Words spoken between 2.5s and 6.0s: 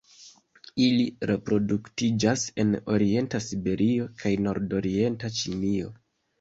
en orienta Siberio kaj nordorienta Ĉinio.